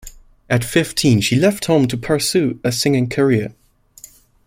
[0.49, 3.53] At fifteen, she left home to pursue a singing career.